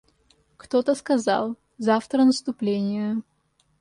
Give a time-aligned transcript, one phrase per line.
[0.57, 3.21] Кто-то сказал:— Завтра наступление.